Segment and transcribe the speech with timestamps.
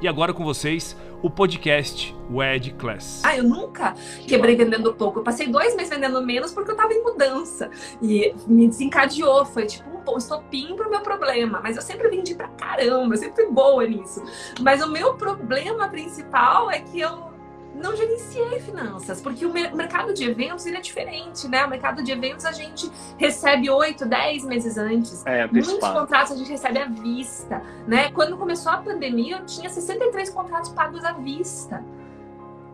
[0.00, 3.22] E agora com vocês, o podcast Wed Class.
[3.24, 3.94] Ah, eu nunca
[4.26, 5.20] quebrei vendendo pouco.
[5.20, 7.70] Eu passei dois meses vendendo menos porque eu tava em mudança.
[8.02, 9.46] E me desencadeou.
[9.46, 11.60] Foi tipo um estopim pro meu problema.
[11.62, 14.22] Mas eu sempre vendi pra caramba, eu sempre fui boa nisso.
[14.60, 17.33] Mas o meu problema principal é que eu
[17.74, 21.64] não gerenciei finanças, porque o mercado de eventos ele é diferente, né?
[21.64, 25.24] O mercado de eventos a gente recebe 8, 10 meses antes.
[25.26, 28.10] É, Muitos contratos a gente recebe à vista, né?
[28.12, 31.84] Quando começou a pandemia, eu tinha 63 contratos pagos à vista.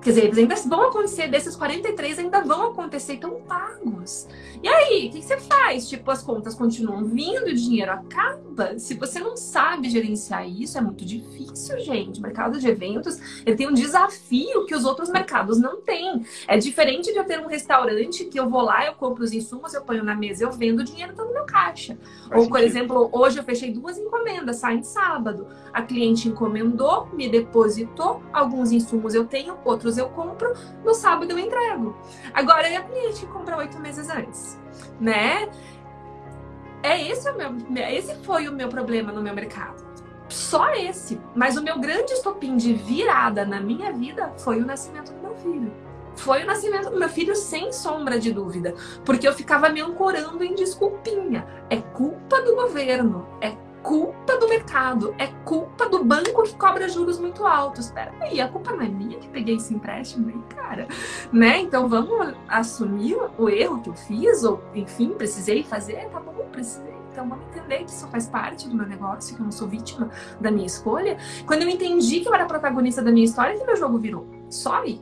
[0.03, 4.27] Quer dizer, eles ainda vão acontecer, desses 43 ainda vão acontecer, estão pagos.
[4.63, 5.89] E aí, o que você faz?
[5.89, 8.79] Tipo, as contas continuam vindo, o dinheiro acaba.
[8.79, 12.19] Se você não sabe gerenciar isso, é muito difícil, gente.
[12.19, 16.27] O mercado de eventos, ele tem um desafio que os outros mercados não têm.
[16.47, 19.73] É diferente de eu ter um restaurante que eu vou lá, eu compro os insumos,
[19.73, 21.97] eu ponho na mesa, eu vendo, o dinheiro tá no meu caixa.
[22.31, 25.49] Faz Ou, por exemplo, hoje eu fechei duas encomendas, saem sábado.
[25.73, 31.39] A cliente encomendou, me depositou, alguns insumos eu tenho, outros eu compro, no sábado eu
[31.39, 31.97] entrego.
[32.33, 34.59] Agora é a cliente que compra oito meses antes,
[35.01, 35.51] né?
[36.85, 37.53] É esse o meu,
[37.89, 39.85] esse foi o meu problema no meu mercado.
[40.29, 41.21] Só esse.
[41.35, 45.35] Mas o meu grande estopim de virada na minha vida foi o nascimento do meu
[45.35, 45.90] filho.
[46.17, 50.43] Foi o nascimento do meu filho sem sombra de dúvida, porque eu ficava me ancorando
[50.43, 51.47] em desculpinha.
[51.69, 57.19] É culpa do governo, é culpa do mercado, é culpa do banco que cobra juros
[57.19, 57.91] muito altos.
[57.91, 60.87] Peraí, a culpa não é minha que peguei esse empréstimo aí, cara.
[61.33, 61.61] Né?
[61.61, 67.01] Então vamos assumir o erro que eu fiz, ou enfim, precisei fazer, tá bom, precisei.
[67.13, 70.11] Então vamos entender que isso faz parte do meu negócio, que eu não sou vítima
[70.41, 71.19] da minha escolha.
[71.45, 74.27] Quando eu entendi que eu era protagonista da minha história, que meu jogo virou.
[74.49, 75.01] Só aí.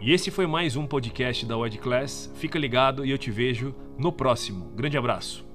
[0.00, 2.30] E esse foi mais um podcast da Wed Class.
[2.36, 4.70] Fica ligado e eu te vejo no próximo.
[4.74, 5.45] Grande abraço.